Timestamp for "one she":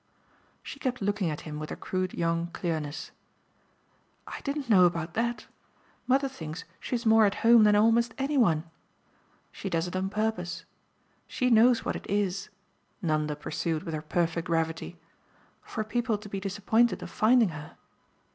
8.35-9.69